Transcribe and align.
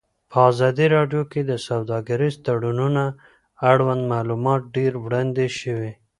په 0.31 0.37
ازادي 0.51 0.85
راډیو 0.95 1.21
کې 1.31 1.41
د 1.45 1.51
سوداګریز 1.67 2.33
تړونونه 2.45 3.03
اړوند 3.71 4.03
معلومات 4.13 4.61
ډېر 4.75 4.93
وړاندې 5.03 5.45
شوي. 5.59 5.91